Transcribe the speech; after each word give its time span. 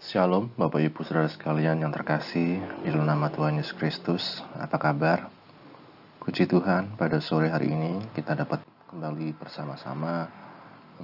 Shalom 0.00 0.48
Bapak 0.56 0.80
Ibu 0.80 1.04
Saudara 1.04 1.28
sekalian 1.28 1.84
yang 1.84 1.92
terkasih 1.92 2.56
di 2.56 2.88
dalam 2.88 3.04
nama 3.04 3.28
Tuhan 3.28 3.60
Yesus 3.60 3.76
Kristus. 3.76 4.40
Apa 4.56 4.80
kabar? 4.80 5.28
Puji 6.24 6.48
Tuhan, 6.48 6.96
pada 6.96 7.20
sore 7.20 7.52
hari 7.52 7.68
ini 7.68 8.00
kita 8.16 8.32
dapat 8.32 8.64
kembali 8.88 9.36
bersama-sama 9.36 10.24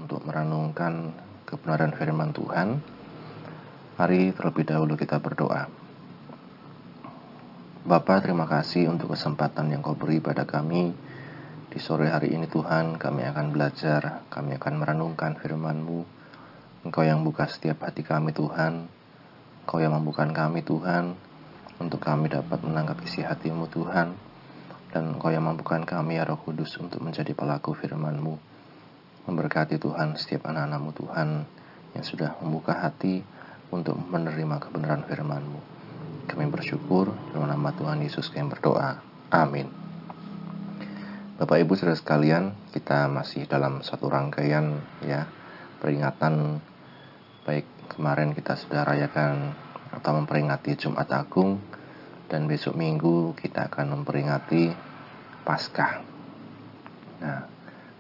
untuk 0.01 0.25
merenungkan 0.25 1.13
kebenaran 1.45 1.93
firman 1.93 2.33
Tuhan. 2.33 2.81
Mari 4.01 4.33
terlebih 4.33 4.65
dahulu 4.65 4.97
kita 4.97 5.21
berdoa. 5.21 5.69
Bapak, 7.85 8.25
terima 8.25 8.49
kasih 8.49 8.89
untuk 8.89 9.13
kesempatan 9.13 9.77
yang 9.77 9.85
kau 9.85 9.93
beri 9.93 10.25
pada 10.25 10.49
kami. 10.49 10.97
Di 11.69 11.77
sore 11.85 12.09
hari 12.09 12.33
ini 12.33 12.49
Tuhan, 12.49 12.97
kami 12.97 13.29
akan 13.29 13.53
belajar, 13.53 14.25
kami 14.33 14.57
akan 14.57 14.75
merenungkan 14.81 15.37
firman-Mu 15.37 16.16
Engkau 16.87 17.03
yang 17.03 17.27
buka 17.27 17.51
setiap 17.51 17.83
hati 17.83 18.07
kami 18.07 18.31
Tuhan. 18.31 18.87
Engkau 19.67 19.83
yang 19.83 19.99
membukakan 19.99 20.31
kami 20.31 20.63
Tuhan 20.63 21.19
Untuk 21.83 21.99
kami 21.99 22.31
dapat 22.31 22.63
menangkap 22.63 23.03
isi 23.03 23.27
hatimu 23.27 23.67
Tuhan. 23.75 24.15
Dan 24.95 25.19
Engkau 25.19 25.35
yang 25.35 25.51
membukakan 25.51 25.83
kami 25.83 26.15
ya 26.15 26.23
Roh 26.23 26.39
Kudus 26.39 26.79
Untuk 26.79 27.03
menjadi 27.03 27.35
pelaku 27.35 27.75
firmanmu. 27.75 28.39
Memberkati 29.27 29.83
Tuhan 29.83 30.15
setiap 30.15 30.47
anak-anakmu 30.47 30.95
Tuhan 30.95 31.29
Yang 31.99 32.15
sudah 32.15 32.39
membuka 32.39 32.79
hati 32.79 33.27
Untuk 33.75 33.99
menerima 33.99 34.63
kebenaran 34.63 35.03
firmanmu. 35.11 35.59
Kami 36.31 36.47
bersyukur 36.47 37.11
dalam 37.35 37.51
nama 37.51 37.75
Tuhan 37.75 37.99
Yesus 37.99 38.31
kami 38.31 38.55
berdoa. 38.55 39.03
Amin. 39.35 39.67
Bapak 41.35 41.67
Ibu 41.67 41.75
saudara 41.75 41.99
sekalian, 41.99 42.55
kita 42.71 43.11
masih 43.11 43.51
dalam 43.51 43.83
satu 43.83 44.07
rangkaian 44.07 44.79
ya 45.03 45.27
peringatan 45.83 46.63
Baik, 47.47 47.63
kemarin 47.95 48.35
kita 48.35 48.59
sudah 48.59 48.83
rayakan 48.83 49.55
atau 49.95 50.19
memperingati 50.19 50.75
Jumat 50.75 51.07
Agung 51.15 51.63
dan 52.27 52.51
besok 52.51 52.75
Minggu 52.75 53.39
kita 53.39 53.71
akan 53.71 53.95
memperingati 53.95 54.75
Paskah. 55.47 56.03
Nah, 57.23 57.47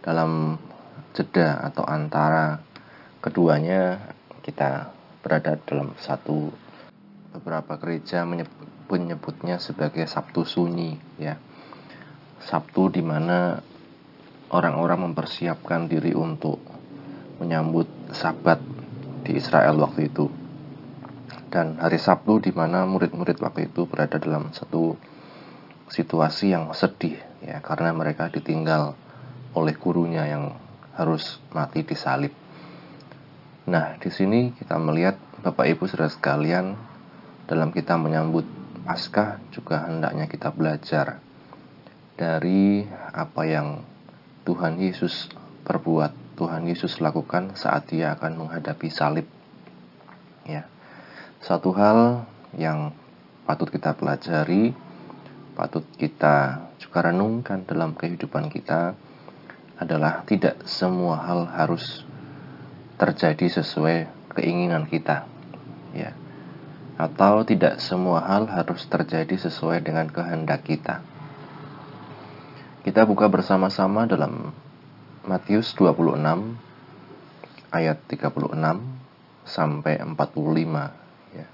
dalam 0.02 0.58
jeda 1.14 1.62
atau 1.62 1.86
antara 1.86 2.58
keduanya 3.22 4.10
kita 4.42 4.90
berada 5.22 5.54
dalam 5.62 5.94
satu 5.94 6.50
beberapa 7.38 7.78
gereja 7.78 8.26
menyebutnya 8.90 9.62
sebagai 9.62 10.10
Sabtu 10.10 10.42
Sunyi 10.42 10.98
ya. 11.22 11.38
Sabtu 12.42 12.90
di 12.90 12.98
mana 12.98 13.62
orang-orang 14.50 15.06
mempersiapkan 15.06 15.86
diri 15.86 16.18
untuk 16.18 16.58
menyambut 17.38 17.86
Sabat 18.10 18.58
di 19.26 19.34
Israel 19.34 19.74
waktu 19.82 20.06
itu. 20.06 20.30
Dan 21.50 21.82
hari 21.82 21.98
Sabtu 21.98 22.38
di 22.38 22.54
mana 22.54 22.86
murid-murid 22.86 23.42
waktu 23.42 23.66
itu 23.66 23.90
berada 23.90 24.22
dalam 24.22 24.54
satu 24.54 24.94
situasi 25.90 26.54
yang 26.54 26.70
sedih 26.74 27.18
ya 27.42 27.62
karena 27.62 27.94
mereka 27.94 28.26
ditinggal 28.30 28.98
oleh 29.54 29.74
gurunya 29.78 30.26
yang 30.26 30.54
harus 30.94 31.42
mati 31.50 31.82
disalib. 31.82 32.30
Nah, 33.66 33.98
di 33.98 34.10
sini 34.14 34.54
kita 34.54 34.78
melihat 34.78 35.18
Bapak 35.42 35.66
Ibu 35.66 35.90
Saudara 35.90 36.10
sekalian 36.10 36.78
dalam 37.50 37.74
kita 37.74 37.98
menyambut 37.98 38.46
Paskah 38.86 39.42
juga 39.50 39.82
hendaknya 39.90 40.30
kita 40.30 40.54
belajar 40.54 41.18
dari 42.14 42.86
apa 43.10 43.42
yang 43.42 43.82
Tuhan 44.46 44.78
Yesus 44.78 45.26
perbuat 45.66 46.25
Tuhan 46.36 46.68
Yesus 46.68 47.00
lakukan 47.00 47.56
saat 47.56 47.88
dia 47.88 48.12
akan 48.12 48.44
menghadapi 48.44 48.92
salib. 48.92 49.24
Ya. 50.44 50.68
Satu 51.40 51.72
hal 51.72 52.28
yang 52.60 52.92
patut 53.48 53.72
kita 53.72 53.96
pelajari, 53.96 54.76
patut 55.56 55.82
kita 55.96 56.68
juga 56.76 57.08
renungkan 57.08 57.64
dalam 57.64 57.96
kehidupan 57.96 58.52
kita 58.52 58.92
adalah 59.80 60.28
tidak 60.28 60.60
semua 60.68 61.24
hal 61.24 61.48
harus 61.48 62.04
terjadi 63.00 63.64
sesuai 63.64 64.08
keinginan 64.36 64.84
kita. 64.84 65.24
Ya. 65.96 66.12
Atau 67.00 67.48
tidak 67.48 67.80
semua 67.80 68.20
hal 68.24 68.44
harus 68.48 68.84
terjadi 68.84 69.40
sesuai 69.40 69.80
dengan 69.80 70.08
kehendak 70.12 70.68
kita. 70.68 71.00
Kita 72.84 73.08
buka 73.08 73.26
bersama-sama 73.28 74.04
dalam 74.04 74.52
Matius 75.26 75.74
26 75.74 76.22
ayat 77.74 77.98
36 78.06 78.46
sampai 79.42 79.98
45 79.98 80.14
ya. 81.34 81.46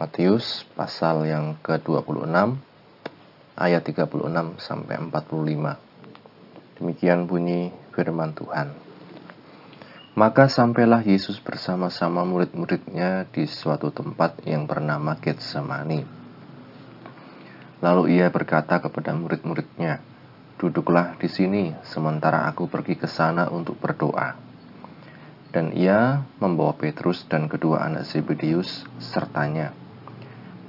Matius 0.00 0.64
pasal 0.72 1.28
yang 1.28 1.52
ke-26 1.60 2.32
ayat 3.60 3.84
36 3.84 4.56
sampai 4.56 5.04
45. 5.04 6.80
Demikian 6.80 7.28
bunyi 7.28 7.76
firman 7.92 8.32
Tuhan. 8.32 8.72
Maka 10.16 10.48
sampailah 10.48 11.04
Yesus 11.04 11.44
bersama-sama 11.44 12.24
murid-muridnya 12.24 13.28
di 13.28 13.44
suatu 13.52 13.92
tempat 13.92 14.48
yang 14.48 14.64
bernama 14.64 15.20
Getsemani. 15.20 16.08
Lalu 17.84 18.16
ia 18.16 18.32
berkata 18.32 18.80
kepada 18.80 19.12
murid-muridnya, 19.12 20.00
Duduklah 20.62 21.18
di 21.18 21.26
sini 21.26 21.74
sementara 21.82 22.46
aku 22.46 22.70
pergi 22.70 22.94
ke 22.94 23.10
sana 23.10 23.50
untuk 23.50 23.82
berdoa. 23.82 24.38
Dan 25.50 25.74
ia 25.74 26.22
membawa 26.38 26.78
Petrus 26.78 27.26
dan 27.26 27.50
kedua 27.50 27.82
anak 27.82 28.06
Zebedeus 28.06 28.86
sertanya. 29.02 29.74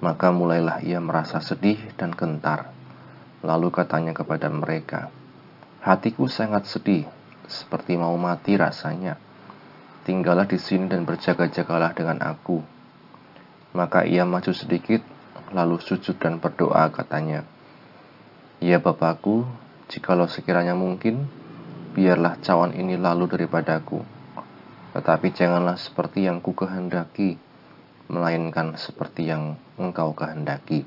Maka 0.02 0.34
mulailah 0.34 0.82
ia 0.82 0.98
merasa 0.98 1.38
sedih 1.46 1.78
dan 1.94 2.10
gentar. 2.10 2.74
Lalu 3.46 3.70
katanya 3.70 4.18
kepada 4.18 4.50
mereka, 4.50 5.14
Hatiku 5.86 6.26
sangat 6.26 6.66
sedih, 6.66 7.06
seperti 7.46 7.94
mau 7.94 8.18
mati 8.18 8.58
rasanya. 8.58 9.22
Tinggallah 10.10 10.50
di 10.50 10.58
sini 10.58 10.90
dan 10.90 11.06
berjaga-jagalah 11.06 11.94
dengan 11.94 12.18
aku. 12.26 12.66
Maka 13.78 14.10
ia 14.10 14.26
maju 14.26 14.58
sedikit, 14.58 15.06
lalu 15.54 15.78
sujud 15.78 16.18
dan 16.18 16.42
berdoa 16.42 16.90
katanya, 16.90 17.46
Ya 18.58 18.82
Bapakku, 18.82 19.63
Jikalau 19.94 20.26
sekiranya 20.26 20.74
mungkin, 20.74 21.30
biarlah 21.94 22.42
cawan 22.42 22.74
ini 22.74 22.98
lalu 22.98 23.30
daripadaku. 23.30 24.02
Tetapi 24.98 25.28
janganlah 25.30 25.78
seperti 25.78 26.26
yang 26.26 26.42
ku 26.42 26.58
kehendaki, 26.58 27.38
melainkan 28.10 28.74
seperti 28.74 29.30
yang 29.30 29.54
engkau 29.78 30.18
kehendaki. 30.18 30.82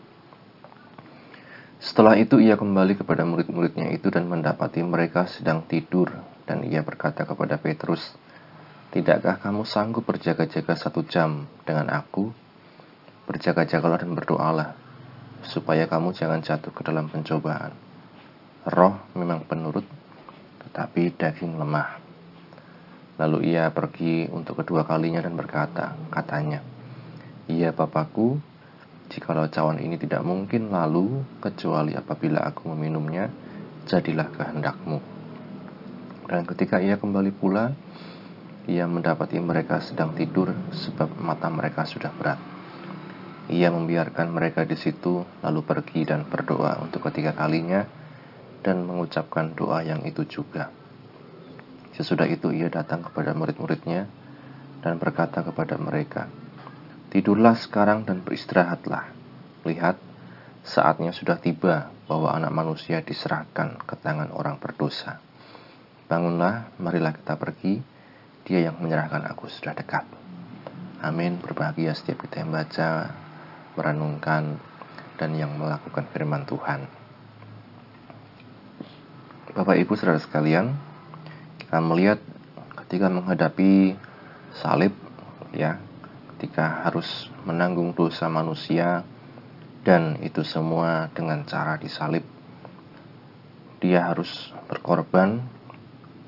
Setelah 1.79 2.19
itu 2.19 2.43
ia 2.43 2.59
kembali 2.59 2.99
kepada 2.99 3.23
murid-muridnya 3.23 3.95
itu 3.95 4.11
dan 4.11 4.27
mendapati 4.27 4.83
mereka 4.83 5.31
sedang 5.31 5.63
tidur 5.71 6.11
dan 6.43 6.67
ia 6.67 6.83
berkata 6.83 7.23
kepada 7.23 7.63
Petrus, 7.63 8.11
Tidakkah 8.91 9.39
kamu 9.39 9.63
sanggup 9.63 10.03
berjaga-jaga 10.03 10.75
satu 10.75 11.07
jam 11.07 11.47
dengan 11.63 11.95
aku? 11.95 12.35
Berjaga-jagalah 13.31 14.03
dan 14.03 14.19
berdoalah, 14.19 14.75
supaya 15.47 15.87
kamu 15.87 16.11
jangan 16.11 16.43
jatuh 16.43 16.75
ke 16.75 16.83
dalam 16.83 17.07
pencobaan. 17.07 17.86
Roh 18.67 18.99
memang 19.15 19.47
penurut, 19.47 19.87
tetapi 20.67 21.15
daging 21.15 21.55
lemah. 21.55 22.03
Lalu 23.15 23.55
ia 23.55 23.71
pergi 23.71 24.27
untuk 24.27 24.59
kedua 24.59 24.83
kalinya 24.83 25.23
dan 25.23 25.39
berkata, 25.39 25.95
katanya, 26.11 26.67
Iya 27.47 27.71
Bapakku, 27.71 28.43
jikalau 29.07 29.47
cawan 29.47 29.79
ini 29.79 29.95
tidak 29.95 30.27
mungkin 30.27 30.75
lalu, 30.75 31.23
kecuali 31.39 31.95
apabila 31.95 32.43
aku 32.43 32.75
meminumnya, 32.75 33.31
jadilah 33.87 34.35
kehendakmu. 34.35 34.99
Dan 36.27 36.43
ketika 36.43 36.83
ia 36.83 36.99
kembali 36.99 37.31
pula, 37.39 37.71
ia 38.67 38.83
mendapati 38.91 39.39
mereka 39.39 39.79
sedang 39.79 40.11
tidur 40.19 40.51
sebab 40.75 41.15
mata 41.23 41.47
mereka 41.47 41.87
sudah 41.87 42.11
berat. 42.11 42.43
Ia 43.47 43.71
membiarkan 43.71 44.35
mereka 44.35 44.67
di 44.67 44.75
situ, 44.75 45.23
lalu 45.39 45.63
pergi 45.63 46.03
dan 46.03 46.27
berdoa 46.27 46.83
untuk 46.83 47.07
ketiga 47.07 47.31
kalinya, 47.31 47.87
dan 48.65 48.85
mengucapkan 48.85 49.53
doa 49.53 49.83
yang 49.83 50.05
itu 50.05 50.25
juga. 50.25 50.71
Sesudah 51.97 52.29
itu 52.29 52.53
ia 52.53 52.69
datang 52.69 53.01
kepada 53.01 53.33
murid-muridnya 53.33 54.05
dan 54.85 55.01
berkata 55.01 55.41
kepada 55.41 55.81
mereka, 55.81 56.29
Tidurlah 57.07 57.57
sekarang 57.57 58.05
dan 58.05 58.21
beristirahatlah. 58.21 59.09
Lihat, 59.65 59.97
saatnya 60.67 61.17
sudah 61.17 61.41
tiba 61.41 61.89
bahwa 62.05 62.35
anak 62.35 62.53
manusia 62.53 63.01
diserahkan 63.01 63.81
ke 63.81 63.95
tangan 63.97 64.29
orang 64.37 64.61
berdosa. 64.61 65.23
Bangunlah, 66.07 66.77
marilah 66.77 67.17
kita 67.17 67.41
pergi, 67.41 67.81
dia 68.45 68.69
yang 68.69 68.79
menyerahkan 68.79 69.25
aku 69.27 69.49
sudah 69.49 69.73
dekat. 69.73 70.05
Amin, 71.01 71.41
berbahagia 71.41 71.97
setiap 71.97 72.29
kita 72.29 72.45
yang 72.45 72.53
baca, 72.53 73.11
merenungkan, 73.75 74.61
dan 75.17 75.31
yang 75.35 75.57
melakukan 75.57 76.05
firman 76.13 76.45
Tuhan. 76.45 77.06
Bapak 79.57 79.81
Ibu 79.81 79.97
Saudara 79.97 80.21
sekalian, 80.21 80.77
kita 81.57 81.81
melihat 81.81 82.21
ketika 82.85 83.09
menghadapi 83.09 83.97
salib 84.53 84.93
ya, 85.57 85.81
ketika 86.37 86.85
harus 86.85 87.33
menanggung 87.49 87.97
dosa 87.97 88.29
manusia 88.29 89.01
dan 89.81 90.21
itu 90.21 90.45
semua 90.45 91.09
dengan 91.17 91.41
cara 91.49 91.81
disalib. 91.81 92.21
Dia 93.81 94.13
harus 94.13 94.29
berkorban 94.69 95.41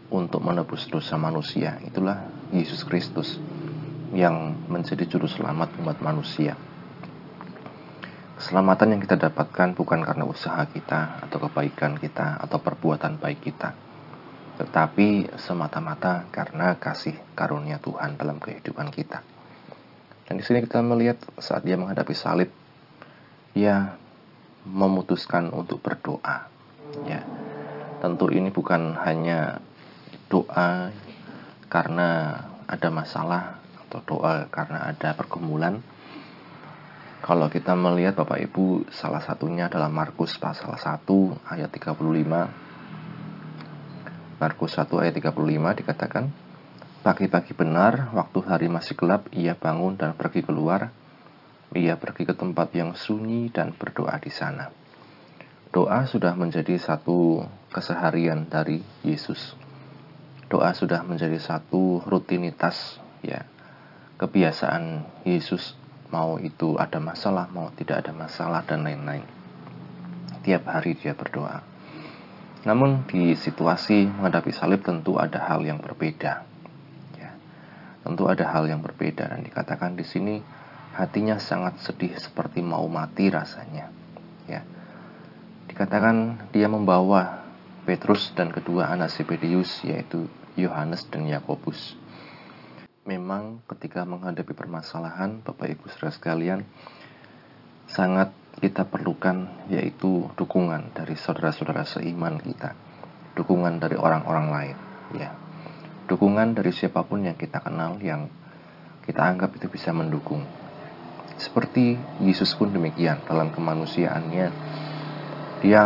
untuk 0.08 0.40
menebus 0.40 0.88
dosa 0.88 1.20
manusia. 1.20 1.76
Itulah 1.84 2.25
Yesus 2.48 2.80
Kristus 2.80 3.36
yang 4.16 4.56
menjadi 4.72 5.04
juru 5.04 5.28
selamat 5.28 5.76
umat 5.84 6.00
manusia. 6.00 6.56
Keselamatan 8.38 8.94
yang 8.94 9.02
kita 9.02 9.19
dapatkan 9.19 9.75
bukan 9.75 10.06
karena 10.06 10.23
usaha 10.23 10.62
kita 10.70 11.26
atau 11.26 11.43
kebaikan 11.43 11.99
kita 11.99 12.38
atau 12.38 12.62
perbuatan 12.62 13.19
baik 13.19 13.50
kita, 13.50 13.75
tetapi 14.62 15.35
semata-mata 15.35 16.23
karena 16.31 16.79
kasih 16.79 17.19
karunia 17.35 17.82
Tuhan 17.82 18.14
dalam 18.14 18.38
kehidupan 18.38 18.94
kita. 18.94 19.26
Dan 20.31 20.38
di 20.38 20.46
sini 20.46 20.62
kita 20.62 20.79
melihat 20.87 21.19
saat 21.43 21.67
dia 21.67 21.75
menghadapi 21.75 22.14
salib, 22.14 22.55
ia 23.58 23.99
memutuskan 24.62 25.50
untuk 25.50 25.82
berdoa. 25.82 26.46
Ya, 27.11 27.26
tentu 27.99 28.31
ini 28.31 28.55
bukan 28.55 28.94
hanya 29.02 29.58
doa 30.31 30.94
karena 31.67 32.38
ada 32.70 32.88
masalah 32.94 33.58
atau 33.88 33.99
doa 34.06 34.46
karena 34.46 34.94
ada 34.94 35.17
pergumulan, 35.19 35.82
kalau 37.18 37.50
kita 37.50 37.74
melihat 37.74 38.14
Bapak 38.14 38.38
Ibu, 38.38 38.86
salah 38.94 39.18
satunya 39.18 39.66
adalah 39.66 39.90
Markus 39.90 40.38
pasal 40.38 40.78
1 40.78 41.02
ayat 41.50 41.70
35. 41.74 41.98
Markus 44.38 44.72
1 44.78 44.86
ayat 45.02 45.14
35 45.18 45.80
dikatakan, 45.82 46.30
Pagi-pagi 47.02 47.58
benar, 47.58 48.14
waktu 48.14 48.38
hari 48.46 48.66
masih 48.70 48.94
gelap, 48.94 49.26
ia 49.34 49.58
bangun 49.58 49.98
dan 49.98 50.14
pergi 50.14 50.46
keluar. 50.46 50.90
Ia 51.74 51.98
pergi 51.98 52.26
ke 52.26 52.34
tempat 52.38 52.70
yang 52.74 52.94
sunyi 52.94 53.50
dan 53.50 53.74
berdoa 53.74 54.14
di 54.22 54.30
sana. 54.30 54.70
Doa 55.74 56.06
sudah 56.06 56.34
menjadi 56.38 56.74
satu 56.78 57.42
keseharian 57.74 58.46
dari 58.46 58.82
Yesus. 59.02 59.58
Doa 60.46 60.70
sudah 60.74 61.02
menjadi 61.06 61.38
satu 61.38 62.02
rutinitas, 62.06 62.98
ya, 63.22 63.46
kebiasaan 64.18 65.06
Yesus 65.22 65.77
mau 66.08 66.40
itu 66.40 66.76
ada 66.81 66.96
masalah, 67.00 67.49
mau 67.52 67.69
tidak 67.76 68.05
ada 68.05 68.12
masalah, 68.16 68.64
dan 68.64 68.84
lain-lain. 68.84 69.25
Tiap 70.44 70.64
hari 70.64 70.96
dia 70.96 71.12
berdoa. 71.12 71.60
Namun 72.64 73.05
di 73.06 73.37
situasi 73.37 74.08
menghadapi 74.08 74.50
salib 74.50 74.81
tentu 74.82 75.20
ada 75.20 75.44
hal 75.44 75.62
yang 75.62 75.78
berbeda. 75.78 76.43
Ya, 77.16 77.31
tentu 78.02 78.26
ada 78.26 78.49
hal 78.49 78.66
yang 78.66 78.81
berbeda 78.81 79.28
dan 79.28 79.44
dikatakan 79.44 79.94
di 79.94 80.05
sini 80.05 80.40
hatinya 80.96 81.38
sangat 81.38 81.78
sedih 81.84 82.16
seperti 82.16 82.64
mau 82.64 82.84
mati 82.88 83.31
rasanya. 83.31 83.93
Ya, 84.49 84.64
dikatakan 85.70 86.49
dia 86.50 86.66
membawa 86.66 87.44
Petrus 87.84 88.32
dan 88.34 88.50
kedua 88.52 88.90
anak 88.90 89.12
Zebedius 89.12 89.84
yaitu 89.84 90.28
Yohanes 90.58 91.06
dan 91.08 91.28
Yakobus 91.31 91.94
memang 93.08 93.64
ketika 93.64 94.05
menghadapi 94.05 94.52
permasalahan 94.52 95.40
Bapak 95.40 95.72
Ibu 95.72 95.88
Saudara 95.88 96.12
sekalian 96.12 96.60
sangat 97.88 98.37
kita 98.60 98.84
perlukan 98.84 99.49
yaitu 99.72 100.28
dukungan 100.37 100.93
dari 100.93 101.16
saudara-saudara 101.16 101.88
seiman 101.88 102.37
kita, 102.37 102.76
dukungan 103.32 103.81
dari 103.81 103.96
orang-orang 103.96 104.46
lain, 104.52 104.76
ya. 105.16 105.32
Dukungan 106.05 106.52
dari 106.52 106.69
siapa 106.69 107.00
pun 107.08 107.25
yang 107.25 107.37
kita 107.40 107.64
kenal 107.64 107.96
yang 108.05 108.28
kita 109.08 109.25
anggap 109.25 109.56
itu 109.56 109.72
bisa 109.72 109.88
mendukung. 109.96 110.44
Seperti 111.40 111.96
Yesus 112.20 112.52
pun 112.52 112.69
demikian 112.69 113.25
dalam 113.25 113.49
kemanusiaannya. 113.54 114.46
Dia 115.64 115.84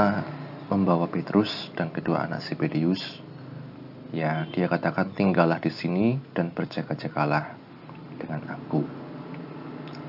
membawa 0.72 1.06
Petrus 1.06 1.70
dan 1.78 1.92
kedua 1.92 2.24
anak 2.26 2.42
Zebedius 2.42 3.02
Ya, 4.12 4.44
dia 4.52 4.68
katakan 4.68 5.16
tinggallah 5.16 5.56
di 5.56 5.72
sini 5.72 6.20
dan 6.36 6.52
berjaga-jagalah 6.52 7.56
dengan 8.20 8.44
aku. 8.44 8.84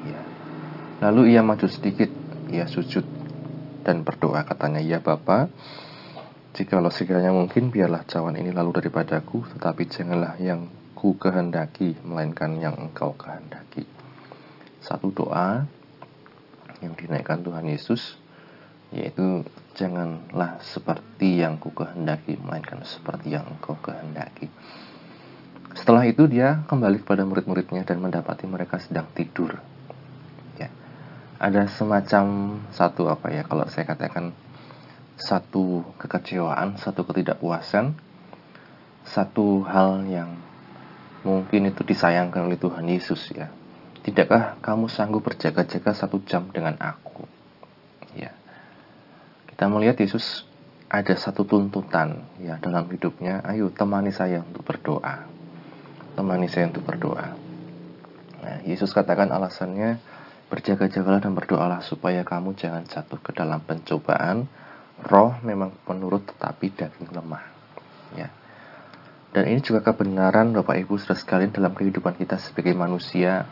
Ya. 0.03 0.19
Lalu 1.00 1.31
ia 1.31 1.39
maju 1.39 1.63
sedikit, 1.71 2.11
ia 2.51 2.67
sujud 2.67 3.07
dan 3.88 4.03
berdoa 4.03 4.44
katanya, 4.44 4.83
"Ya 4.83 5.00
Bapa, 5.00 5.47
jikalau 6.51 6.91
sekiranya 6.91 7.31
mungkin 7.31 7.71
biarlah 7.71 8.03
cawan 8.03 8.35
ini 8.35 8.51
lalu 8.51 8.83
daripadaku, 8.83 9.47
tetapi 9.55 9.88
janganlah 9.88 10.35
yang 10.35 10.67
ku 10.99 11.15
kehendaki 11.15 11.95
melainkan 12.03 12.59
yang 12.59 12.75
engkau 12.75 13.15
kehendaki." 13.15 13.88
Satu 14.83 15.15
doa 15.15 15.63
yang 16.83 16.91
dinaikkan 16.99 17.39
Tuhan 17.39 17.71
Yesus 17.71 18.19
yaitu 18.94 19.42
janganlah 19.74 20.62
seperti 20.62 21.42
yang 21.42 21.57
ku 21.57 21.74
kehendaki 21.74 22.38
melainkan 22.38 22.86
seperti 22.86 23.34
yang 23.34 23.50
engkau 23.50 23.74
kehendaki. 23.81 24.48
Setelah 25.74 26.06
itu 26.06 26.30
dia 26.30 26.62
kembali 26.69 27.01
kepada 27.01 27.25
murid-muridnya 27.25 27.81
dan 27.81 27.98
mendapati 27.98 28.45
mereka 28.45 28.78
sedang 28.78 29.10
tidur. 29.18 29.57
Ya. 30.62 30.69
Ada 31.42 31.66
semacam 31.74 32.25
satu 32.69 33.10
apa 33.10 33.34
ya 33.34 33.42
kalau 33.42 33.66
saya 33.66 33.90
katakan 33.90 34.30
satu 35.18 35.81
kekecewaan 35.98 36.78
satu 36.78 37.01
ketidakpuasan 37.10 37.98
satu 39.10 39.66
hal 39.66 40.06
yang 40.06 40.38
mungkin 41.25 41.74
itu 41.74 41.81
disayangkan 41.81 42.45
oleh 42.45 42.62
Tuhan 42.62 42.86
Yesus 42.86 43.34
ya. 43.34 43.50
Tidakkah 44.06 44.62
kamu 44.62 44.86
sanggup 44.86 45.25
berjaga-jaga 45.25 45.98
satu 45.98 46.22
jam 46.30 46.45
dengan 46.54 46.78
aku 46.78 47.32
kita 49.53 49.69
melihat 49.69 50.01
Yesus 50.01 50.50
ada 50.89 51.13
satu 51.13 51.45
tuntutan 51.45 52.25
ya 52.41 52.57
dalam 52.57 52.89
hidupnya, 52.89 53.45
ayo 53.45 53.69
temani 53.69 54.09
saya 54.09 54.41
untuk 54.41 54.65
berdoa. 54.65 55.29
Temani 56.17 56.50
saya 56.50 56.73
untuk 56.73 56.81
berdoa. 56.81 57.38
Nah, 58.41 58.57
Yesus 58.65 58.89
katakan 58.97 59.29
alasannya 59.29 60.01
berjaga-jagalah 60.50 61.21
dan 61.21 61.38
berdoalah 61.38 61.85
supaya 61.85 62.25
kamu 62.25 62.57
jangan 62.57 62.81
jatuh 62.89 63.21
ke 63.21 63.29
dalam 63.29 63.61
pencobaan. 63.61 64.50
Roh 65.05 65.38
memang 65.45 65.69
penurut 65.85 66.25
tetapi 66.33 66.73
daging 66.73 67.13
lemah. 67.13 67.45
Ya. 68.17 68.33
Dan 69.38 69.53
ini 69.53 69.61
juga 69.61 69.85
kebenaran 69.85 70.49
Bapak 70.49 70.81
Ibu 70.81 70.97
sudah 70.97 71.17
sekalian 71.17 71.53
dalam 71.53 71.77
kehidupan 71.77 72.17
kita 72.17 72.41
sebagai 72.41 72.73
manusia 72.73 73.45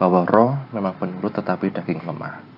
bahwa 0.00 0.24
roh 0.24 0.56
memang 0.72 0.96
penurut 0.96 1.36
tetapi 1.36 1.68
daging 1.68 2.00
lemah 2.00 2.51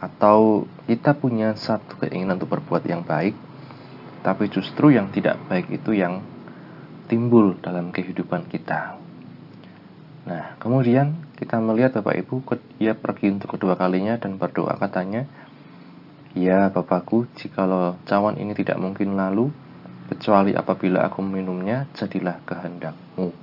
atau 0.00 0.64
kita 0.88 1.12
punya 1.12 1.52
satu 1.54 2.00
keinginan 2.00 2.40
untuk 2.40 2.56
berbuat 2.56 2.82
yang 2.88 3.04
baik, 3.04 3.36
tapi 4.24 4.48
justru 4.48 4.96
yang 4.96 5.12
tidak 5.12 5.36
baik 5.46 5.68
itu 5.68 5.92
yang 5.92 6.24
timbul 7.06 7.56
dalam 7.60 7.92
kehidupan 7.92 8.48
kita. 8.48 8.96
Nah, 10.24 10.56
kemudian 10.56 11.20
kita 11.36 11.60
melihat 11.60 12.00
Bapak 12.00 12.16
Ibu, 12.24 12.34
ia 12.80 12.96
pergi 12.96 13.32
untuk 13.32 13.56
kedua 13.56 13.76
kalinya 13.76 14.16
dan 14.16 14.40
berdoa 14.40 14.76
katanya, 14.76 15.28
Ya 16.36 16.70
Bapakku, 16.70 17.26
jikalau 17.34 17.98
cawan 18.06 18.38
ini 18.38 18.54
tidak 18.54 18.78
mungkin 18.78 19.18
lalu, 19.18 19.50
kecuali 20.06 20.54
apabila 20.54 21.10
aku 21.10 21.20
minumnya, 21.26 21.90
jadilah 21.98 22.38
kehendakmu. 22.46 23.34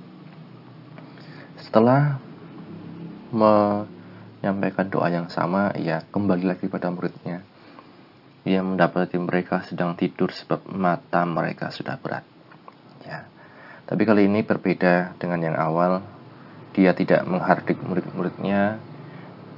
Setelah 1.60 2.16
me 3.28 3.84
menyampaikan 4.38 4.86
doa 4.86 5.10
yang 5.10 5.26
sama, 5.26 5.74
ia 5.74 6.06
kembali 6.14 6.46
lagi 6.46 6.70
pada 6.70 6.94
muridnya. 6.94 7.42
Ia 8.46 8.62
mendapati 8.62 9.18
mereka 9.18 9.66
sedang 9.66 9.98
tidur 9.98 10.30
sebab 10.30 10.70
mata 10.70 11.26
mereka 11.26 11.74
sudah 11.74 11.98
berat. 11.98 12.22
Ya. 13.02 13.26
Tapi 13.84 14.02
kali 14.06 14.30
ini 14.30 14.46
berbeda 14.46 15.18
dengan 15.18 15.42
yang 15.42 15.56
awal. 15.58 16.00
Dia 16.72 16.94
tidak 16.94 17.26
menghardik 17.26 17.82
murid-muridnya. 17.82 18.78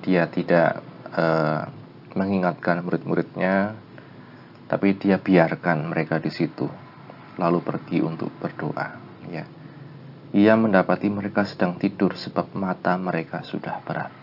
Dia 0.01 0.25
tidak 0.33 0.81
uh, 1.13 1.69
mengingatkan 2.17 2.81
murid-muridnya. 2.81 3.77
Tapi 4.65 4.97
dia 4.97 5.21
biarkan 5.21 5.93
mereka 5.93 6.17
di 6.17 6.33
situ. 6.33 6.67
Lalu 7.37 7.61
pergi 7.61 8.01
untuk 8.01 8.33
berdoa. 8.41 8.97
Ya. 9.29 9.45
Ia 10.33 10.55
mendapati 10.57 11.13
mereka 11.13 11.45
sedang 11.45 11.77
tidur 11.77 12.17
sebab 12.17 12.57
mata 12.57 12.97
mereka 12.97 13.45
sudah 13.45 13.83
berat. 13.85 14.20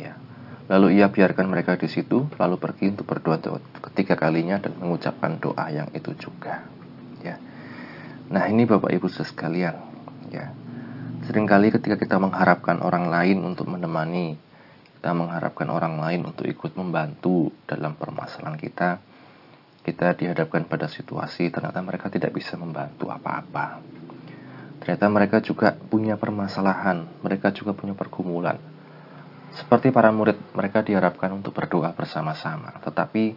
Ya. 0.00 0.16
Lalu 0.70 1.02
ia 1.02 1.10
biarkan 1.10 1.50
mereka 1.50 1.74
di 1.76 1.90
situ, 1.90 2.30
lalu 2.38 2.56
pergi 2.56 2.94
untuk 2.94 3.04
berdoa 3.10 3.42
ketiga 3.90 4.14
kalinya 4.14 4.56
dan 4.62 4.78
mengucapkan 4.78 5.36
doa 5.36 5.66
yang 5.68 5.90
itu 5.92 6.14
juga. 6.14 6.62
Ya. 7.26 7.36
Nah 8.30 8.46
ini 8.46 8.64
Bapak 8.64 8.94
Ibu 8.94 9.10
sekalian, 9.10 9.76
ya. 10.30 10.54
Seringkali 11.26 11.74
ketika 11.74 11.98
kita 11.98 12.16
mengharapkan 12.22 12.80
orang 12.80 13.10
lain 13.10 13.42
untuk 13.42 13.66
menemani, 13.66 14.38
kita 14.96 15.10
mengharapkan 15.10 15.68
orang 15.74 15.98
lain 15.98 16.22
untuk 16.30 16.46
ikut 16.46 16.78
membantu 16.78 17.50
dalam 17.66 17.98
permasalahan 17.98 18.56
kita, 18.56 19.02
kita 19.82 20.14
dihadapkan 20.14 20.70
pada 20.70 20.86
situasi 20.86 21.50
ternyata 21.50 21.82
mereka 21.82 22.06
tidak 22.12 22.30
bisa 22.30 22.54
membantu 22.54 23.10
apa-apa. 23.10 23.82
Ternyata 24.80 25.06
mereka 25.10 25.36
juga 25.42 25.74
punya 25.74 26.14
permasalahan, 26.14 27.04
mereka 27.26 27.50
juga 27.50 27.74
punya 27.74 27.92
pergumulan. 27.92 28.69
Seperti 29.54 29.90
para 29.90 30.14
murid, 30.14 30.38
mereka 30.54 30.86
diharapkan 30.86 31.34
untuk 31.34 31.50
berdoa 31.54 31.90
bersama-sama, 31.90 32.78
tetapi 32.82 33.34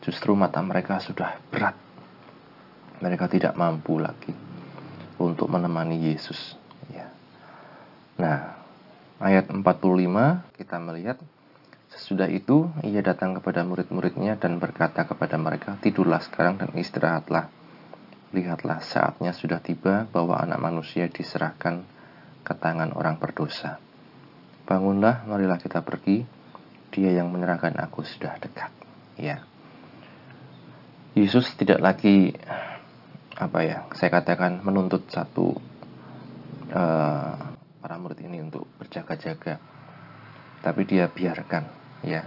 justru 0.00 0.32
mata 0.32 0.64
mereka 0.64 0.96
sudah 0.98 1.36
berat. 1.52 1.76
Mereka 3.04 3.28
tidak 3.28 3.52
mampu 3.58 4.00
lagi 4.00 4.32
untuk 5.20 5.50
menemani 5.52 6.12
Yesus. 6.12 6.56
Ya. 6.88 7.12
Nah, 8.16 8.56
ayat 9.20 9.50
45 9.50 9.62
kita 10.56 10.76
melihat 10.80 11.18
Sesudah 11.92 12.24
itu, 12.32 12.72
ia 12.80 13.04
datang 13.04 13.36
kepada 13.36 13.60
murid-muridnya 13.68 14.40
dan 14.40 14.56
berkata 14.56 15.04
kepada 15.04 15.36
mereka, 15.36 15.76
Tidurlah 15.84 16.24
sekarang 16.24 16.56
dan 16.56 16.72
istirahatlah. 16.72 17.52
Lihatlah, 18.32 18.80
saatnya 18.80 19.36
sudah 19.36 19.60
tiba 19.60 20.08
bahwa 20.08 20.40
anak 20.40 20.56
manusia 20.56 21.04
diserahkan 21.12 21.84
ke 22.40 22.54
tangan 22.56 22.96
orang 22.96 23.20
berdosa. 23.20 23.76
Bangunlah, 24.72 25.28
marilah 25.28 25.60
kita 25.60 25.84
pergi. 25.84 26.24
Dia 26.88 27.12
yang 27.20 27.28
menyerahkan 27.28 27.76
aku 27.76 28.00
sudah 28.08 28.40
dekat. 28.40 28.72
Ya. 29.20 29.44
Yesus 31.12 31.52
tidak 31.60 31.84
lagi 31.84 32.32
apa 33.36 33.58
ya, 33.68 33.84
saya 33.92 34.08
katakan 34.08 34.64
menuntut 34.64 35.04
satu 35.12 35.60
uh, 36.72 37.36
para 37.84 37.96
murid 38.00 38.24
ini 38.24 38.40
untuk 38.40 38.64
berjaga-jaga. 38.80 39.60
Tapi 40.64 40.88
dia 40.88 41.04
biarkan 41.12 41.82
ya 42.02 42.24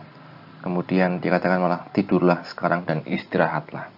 kemudian 0.63 1.19
dikatakan 1.19 1.59
malah 1.61 1.91
tidurlah 1.91 2.47
sekarang 2.47 2.87
dan 2.87 3.03
istirahatlah 3.05 3.91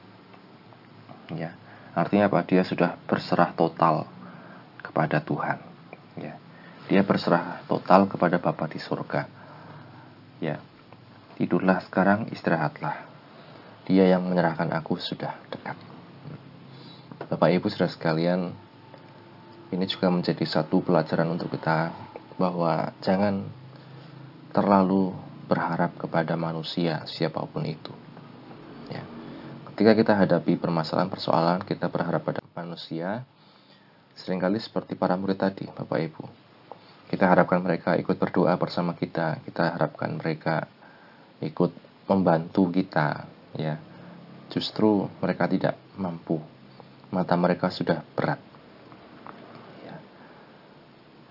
ya 1.32 1.54
artinya 1.94 2.28
apa 2.28 2.44
dia 2.44 2.66
sudah 2.66 2.98
berserah 3.06 3.54
total 3.54 4.10
kepada 4.82 5.22
Tuhan 5.22 5.58
ya 6.18 6.34
dia 6.88 7.04
berserah 7.04 7.64
total 7.68 8.08
kepada 8.08 8.40
Bapa 8.40 8.68
di 8.72 8.80
surga 8.80 9.28
ya 10.44 10.60
tidurlah 11.36 11.84
sekarang 11.86 12.32
istirahatlah 12.32 13.06
dia 13.88 14.08
yang 14.08 14.28
menyerahkan 14.28 14.72
aku 14.76 15.00
sudah 15.00 15.36
dekat 15.52 15.76
Bapak 17.28 17.50
Ibu 17.52 17.68
sudah 17.68 17.92
sekalian 17.92 18.56
ini 19.68 19.84
juga 19.84 20.08
menjadi 20.08 20.48
satu 20.48 20.80
pelajaran 20.80 21.28
untuk 21.28 21.52
kita 21.52 21.92
bahwa 22.40 22.96
jangan 23.04 23.44
terlalu 24.56 25.12
berharap 25.52 25.96
kepada 26.00 26.40
manusia 26.40 27.04
siapa 27.04 27.44
pun 27.44 27.68
itu. 27.68 27.92
Ya. 28.88 29.04
Ketika 29.74 29.92
kita 29.92 30.14
hadapi 30.16 30.56
permasalahan 30.56 31.12
persoalan, 31.12 31.68
kita 31.68 31.92
berharap 31.92 32.24
pada 32.24 32.40
manusia, 32.56 33.28
sering 34.16 34.40
kali 34.40 34.64
seperti 34.64 34.96
para 34.96 35.20
murid 35.20 35.36
tadi, 35.36 35.68
Bapak 35.68 36.00
Ibu. 36.00 36.47
Kita 37.08 37.26
harapkan 37.32 37.64
mereka 37.64 37.96
ikut 37.96 38.20
berdoa 38.20 38.60
bersama 38.60 38.92
kita, 38.92 39.40
kita 39.48 39.80
harapkan 39.80 40.20
mereka 40.20 40.68
ikut 41.40 41.72
membantu 42.12 42.68
kita, 42.68 43.24
ya. 43.56 43.80
Justru 44.52 45.08
mereka 45.24 45.48
tidak 45.48 45.76
mampu. 45.96 46.40
Mata 47.12 47.36
mereka 47.40 47.72
sudah 47.72 48.04
berat. 48.16 48.40
Ya. 49.84 49.96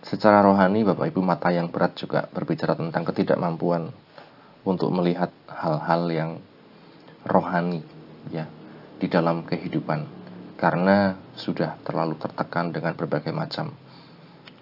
Secara 0.05 0.41
rohani, 0.41 0.85
Bapak 0.85 1.13
Ibu, 1.13 1.21
mata 1.21 1.53
yang 1.53 1.69
berat 1.69 1.97
juga 1.97 2.29
berbicara 2.29 2.77
tentang 2.77 3.05
ketidakmampuan 3.09 3.93
untuk 4.67 4.91
melihat 4.93 5.31
hal-hal 5.47 6.03
yang 6.11 6.31
rohani 7.23 7.83
ya 8.35 8.51
di 8.99 9.07
dalam 9.07 9.47
kehidupan 9.47 10.07
karena 10.57 11.15
sudah 11.37 11.79
terlalu 11.85 12.17
tertekan 12.17 12.75
dengan 12.75 12.97
berbagai 12.97 13.31
macam 13.31 13.71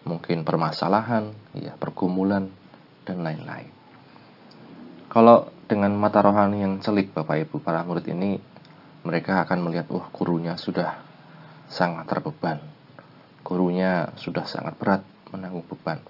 mungkin 0.04 0.44
permasalahan, 0.44 1.32
ya, 1.56 1.76
pergumulan 1.76 2.49
dan 3.04 3.25
lain-lain. 3.25 3.68
Kalau 5.08 5.49
dengan 5.64 5.96
mata 5.96 6.20
rohani 6.20 6.61
yang 6.61 6.80
celik 6.80 7.16
Bapak 7.16 7.49
Ibu 7.49 7.64
para 7.64 7.80
murid 7.84 8.04
ini 8.12 8.37
mereka 9.04 9.44
akan 9.44 9.68
melihat 9.68 9.88
wah 9.92 10.08
gurunya 10.12 10.56
sudah 10.56 11.00
sangat 11.68 12.08
terbeban. 12.08 12.61
Gurunya 13.44 14.12
sudah 14.16 14.49
sangat 14.49 14.76
berat 14.80 15.04
menanggung 15.28 15.64
beban. 15.68 16.00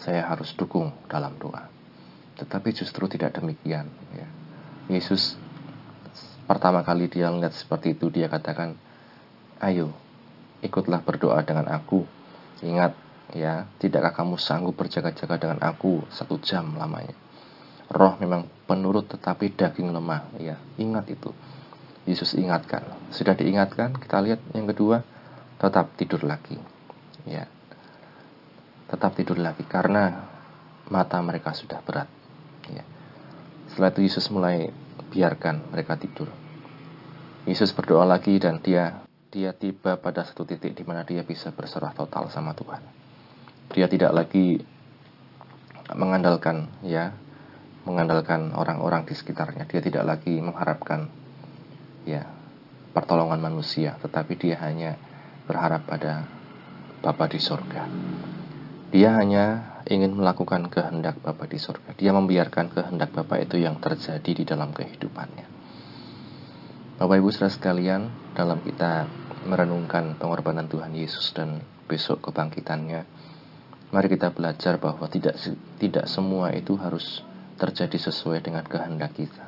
Saya 0.00 0.24
harus 0.24 0.56
dukung 0.56 0.92
dalam 1.06 1.36
doa. 1.36 1.68
Tetapi 2.40 2.68
justru 2.72 3.06
tidak 3.06 3.36
demikian. 3.36 3.86
Ya. 4.16 4.28
Yesus 4.88 5.36
pertama 6.48 6.80
kali 6.82 7.08
dia 7.08 7.28
melihat 7.30 7.54
seperti 7.54 7.94
itu, 7.94 8.08
dia 8.10 8.26
katakan, 8.28 8.76
ayo 9.60 9.92
ikutlah 10.64 11.04
berdoa 11.04 11.44
dengan 11.44 11.68
aku. 11.68 12.08
Ingat 12.64 12.96
ya, 13.32 13.64
tidakkah 13.80 14.12
kamu 14.12 14.36
sanggup 14.36 14.76
berjaga-jaga 14.76 15.40
dengan 15.40 15.58
aku 15.64 16.04
satu 16.12 16.36
jam 16.42 16.76
lamanya? 16.76 17.16
Roh 17.88 18.18
memang 18.20 18.48
penurut 18.68 19.08
tetapi 19.08 19.54
daging 19.54 19.92
lemah. 19.94 20.34
Ya, 20.40 20.60
ingat 20.76 21.08
itu. 21.08 21.32
Yesus 22.04 22.36
ingatkan. 22.36 22.84
Sudah 23.08 23.32
diingatkan, 23.32 23.96
kita 23.96 24.20
lihat 24.20 24.40
yang 24.52 24.68
kedua, 24.68 25.00
tetap 25.56 25.96
tidur 25.96 26.24
lagi. 26.26 26.60
Ya. 27.24 27.48
Tetap 28.90 29.16
tidur 29.16 29.40
lagi 29.40 29.64
karena 29.64 30.28
mata 30.92 31.16
mereka 31.24 31.56
sudah 31.56 31.80
berat. 31.80 32.08
Ya. 32.68 32.84
Setelah 33.72 33.90
itu 33.96 34.00
Yesus 34.04 34.28
mulai 34.28 34.68
biarkan 35.08 35.72
mereka 35.72 35.96
tidur. 35.96 36.28
Yesus 37.44 37.72
berdoa 37.76 38.08
lagi 38.08 38.36
dan 38.40 38.60
dia 38.60 39.04
dia 39.28 39.50
tiba 39.50 39.98
pada 39.98 40.22
satu 40.22 40.46
titik 40.46 40.78
di 40.78 40.84
mana 40.86 41.02
dia 41.02 41.26
bisa 41.26 41.50
berserah 41.50 41.92
total 41.92 42.30
sama 42.30 42.54
Tuhan. 42.54 43.03
Dia 43.74 43.90
tidak 43.90 44.14
lagi 44.14 44.62
mengandalkan 45.90 46.70
ya 46.86 47.10
mengandalkan 47.84 48.54
orang-orang 48.56 49.04
di 49.04 49.12
sekitarnya. 49.12 49.68
Dia 49.68 49.82
tidak 49.84 50.04
lagi 50.06 50.40
mengharapkan 50.40 51.10
ya 52.08 52.24
pertolongan 52.94 53.42
manusia, 53.42 53.98
tetapi 54.00 54.38
dia 54.38 54.56
hanya 54.62 54.96
berharap 55.44 55.84
pada 55.84 56.24
Bapa 57.04 57.28
di 57.28 57.36
sorga. 57.36 57.84
Dia 58.88 59.18
hanya 59.20 59.76
ingin 59.84 60.16
melakukan 60.16 60.72
kehendak 60.72 61.20
Bapa 61.20 61.44
di 61.44 61.60
surga. 61.60 61.92
Dia 61.98 62.16
membiarkan 62.16 62.72
kehendak 62.72 63.12
Bapa 63.12 63.36
itu 63.42 63.60
yang 63.60 63.76
terjadi 63.76 64.30
di 64.32 64.44
dalam 64.48 64.72
kehidupannya. 64.72 65.46
Bapak 66.94 67.16
Ibu 67.18 67.28
saudara 67.34 67.50
sekalian, 67.50 68.08
dalam 68.38 68.62
kita 68.62 69.04
merenungkan 69.44 70.16
pengorbanan 70.16 70.70
Tuhan 70.70 70.94
Yesus 70.94 71.34
dan 71.36 71.60
besok 71.84 72.30
kebangkitannya, 72.30 73.04
mari 73.94 74.10
kita 74.10 74.34
belajar 74.34 74.82
bahwa 74.82 75.06
tidak 75.06 75.38
tidak 75.78 76.10
semua 76.10 76.50
itu 76.50 76.74
harus 76.74 77.22
terjadi 77.54 78.10
sesuai 78.10 78.42
dengan 78.42 78.66
kehendak 78.66 79.14
kita. 79.14 79.46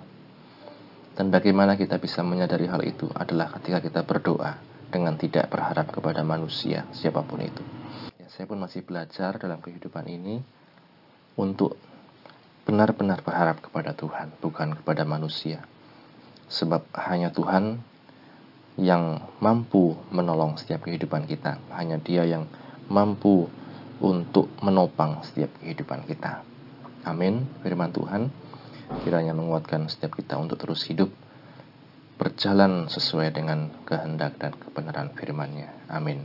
Dan 1.18 1.34
bagaimana 1.34 1.74
kita 1.74 1.98
bisa 1.98 2.22
menyadari 2.22 2.70
hal 2.70 2.86
itu 2.86 3.10
adalah 3.10 3.50
ketika 3.58 3.82
kita 3.82 4.00
berdoa 4.06 4.62
dengan 4.86 5.18
tidak 5.18 5.50
berharap 5.50 5.90
kepada 5.90 6.22
manusia, 6.22 6.86
siapa 6.94 7.26
pun 7.26 7.42
itu 7.42 7.64
saya 8.36 8.52
pun 8.52 8.60
masih 8.60 8.84
belajar 8.84 9.40
dalam 9.40 9.64
kehidupan 9.64 10.04
ini 10.12 10.44
untuk 11.40 11.80
benar-benar 12.68 13.24
berharap 13.24 13.64
kepada 13.64 13.96
Tuhan, 13.96 14.36
bukan 14.44 14.76
kepada 14.76 15.08
manusia. 15.08 15.64
Sebab 16.52 16.84
hanya 17.08 17.32
Tuhan 17.32 17.80
yang 18.76 19.24
mampu 19.40 19.96
menolong 20.12 20.60
setiap 20.60 20.84
kehidupan 20.84 21.24
kita. 21.24 21.56
Hanya 21.72 21.96
Dia 21.96 22.28
yang 22.28 22.44
mampu 22.92 23.48
untuk 24.00 24.52
menopang 24.60 25.24
setiap 25.24 25.48
kehidupan 25.62 26.04
kita. 26.04 26.44
Amin. 27.06 27.46
Firman 27.62 27.94
Tuhan 27.94 28.28
kiranya 29.02 29.32
menguatkan 29.32 29.88
setiap 29.88 30.18
kita 30.18 30.36
untuk 30.36 30.60
terus 30.60 30.84
hidup 30.86 31.10
berjalan 32.16 32.88
sesuai 32.88 33.28
dengan 33.32 33.68
kehendak 33.84 34.40
dan 34.40 34.52
kebenaran 34.56 35.12
firman-Nya. 35.12 35.92
Amin. 35.92 36.24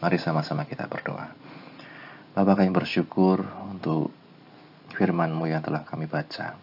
Mari 0.00 0.16
sama-sama 0.16 0.64
kita 0.64 0.88
berdoa. 0.88 1.36
Bapak 2.32 2.64
kami 2.64 2.72
bersyukur 2.72 3.44
untuk 3.68 4.08
firman-Mu 4.96 5.44
yang 5.50 5.60
telah 5.60 5.84
kami 5.84 6.08
baca, 6.08 6.56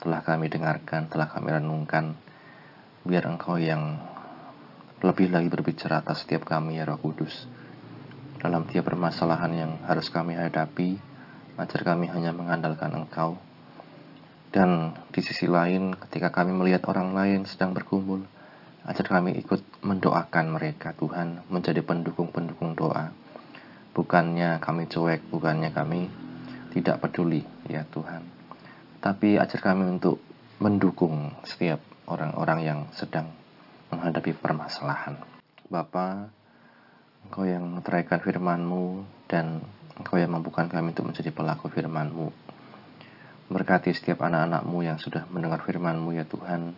telah 0.00 0.20
kami 0.24 0.48
dengarkan, 0.48 1.12
telah 1.12 1.28
kami 1.28 1.52
renungkan. 1.52 2.16
Biar 3.02 3.26
Engkau 3.26 3.58
yang 3.58 3.98
lebih 5.02 5.34
lagi 5.34 5.50
berbicara 5.50 6.00
atas 6.00 6.22
setiap 6.22 6.46
kami 6.46 6.78
ya 6.78 6.86
Roh 6.86 7.02
Kudus. 7.02 7.61
Dalam 8.42 8.66
tiap 8.66 8.90
permasalahan 8.90 9.52
yang 9.54 9.72
harus 9.86 10.10
kami 10.10 10.34
hadapi, 10.34 10.98
ajar 11.62 11.80
kami 11.86 12.10
hanya 12.10 12.34
mengandalkan 12.34 12.90
Engkau. 12.90 13.38
Dan 14.50 14.98
di 15.14 15.22
sisi 15.22 15.46
lain, 15.46 15.94
ketika 15.94 16.34
kami 16.34 16.50
melihat 16.50 16.90
orang 16.90 17.14
lain 17.14 17.46
sedang 17.46 17.70
berkumpul, 17.70 18.26
Ajar 18.82 19.06
kami 19.06 19.38
ikut 19.38 19.62
mendoakan 19.86 20.58
mereka 20.58 20.90
Tuhan 20.98 21.46
menjadi 21.46 21.86
pendukung-pendukung 21.86 22.74
doa. 22.74 23.14
Bukannya 23.94 24.58
kami 24.58 24.90
cuek, 24.90 25.30
bukannya 25.30 25.70
kami 25.70 26.10
tidak 26.74 26.98
peduli 26.98 27.46
ya 27.70 27.86
Tuhan. 27.94 28.26
Tapi 28.98 29.38
ajar 29.38 29.62
kami 29.62 29.86
untuk 29.86 30.18
mendukung 30.58 31.30
setiap 31.46 31.78
orang-orang 32.10 32.58
yang 32.66 32.80
sedang 32.90 33.30
menghadapi 33.94 34.34
permasalahan. 34.34 35.14
Bapa, 35.70 36.26
Engkau 37.28 37.44
yang 37.46 37.62
mengeraikan 37.68 38.18
firman-Mu 38.18 39.06
dan 39.30 39.62
Engkau 39.98 40.18
yang 40.18 40.34
mampukan 40.34 40.66
kami 40.66 40.96
untuk 40.96 41.12
menjadi 41.12 41.30
pelaku 41.30 41.70
firman-Mu. 41.70 42.32
Berkati 43.52 43.92
setiap 43.92 44.24
anak-anak-Mu 44.24 44.78
yang 44.82 44.98
sudah 44.98 45.28
mendengar 45.28 45.60
firman-Mu 45.62 46.16
ya 46.16 46.24
Tuhan, 46.24 46.72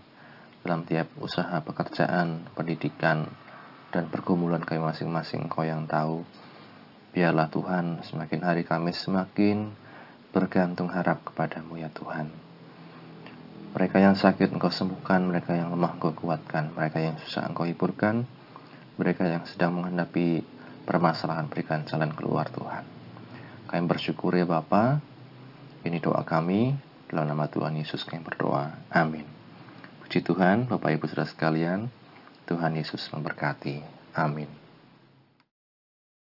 dalam 0.64 0.80
tiap 0.88 1.12
usaha 1.20 1.60
pekerjaan, 1.60 2.48
pendidikan, 2.56 3.28
dan 3.94 4.10
pergumulan 4.10 4.64
kami 4.64 4.82
masing-masing 4.82 5.46
Engkau 5.46 5.62
yang 5.62 5.86
tahu. 5.86 6.26
Biarlah 7.14 7.46
Tuhan, 7.52 8.02
semakin 8.02 8.40
hari 8.42 8.66
kami 8.66 8.90
semakin 8.90 9.70
bergantung 10.34 10.90
harap 10.90 11.22
kepadamu 11.22 11.78
ya 11.78 11.86
Tuhan. 11.94 12.26
Mereka 13.70 14.02
yang 14.02 14.18
sakit 14.18 14.50
Engkau 14.50 14.74
sembuhkan, 14.74 15.22
mereka 15.30 15.54
yang 15.54 15.70
lemah 15.70 15.94
Engkau 15.94 16.10
kuatkan, 16.10 16.74
mereka 16.74 16.98
yang 16.98 17.14
susah 17.22 17.46
Engkau 17.46 17.70
hiburkan, 17.70 18.26
mereka 18.94 19.26
yang 19.26 19.44
sedang 19.46 19.74
menghadapi 19.74 20.42
permasalahan 20.86 21.50
berikan 21.50 21.82
jalan 21.88 22.14
keluar 22.14 22.46
Tuhan. 22.52 22.84
Kami 23.66 23.84
bersyukur 23.90 24.36
ya 24.38 24.46
Bapa. 24.46 25.02
Ini 25.84 26.00
doa 26.00 26.24
kami 26.24 26.72
dalam 27.10 27.28
nama 27.28 27.50
Tuhan 27.50 27.76
Yesus 27.76 28.06
kami 28.06 28.24
berdoa. 28.24 28.72
Amin. 28.88 29.26
Puji 30.04 30.24
Tuhan, 30.24 30.70
Bapak 30.70 30.96
Ibu 30.96 31.10
Saudara 31.10 31.28
sekalian, 31.28 31.90
Tuhan 32.48 32.72
Yesus 32.76 33.04
memberkati. 33.12 33.82
Amin. 34.16 34.63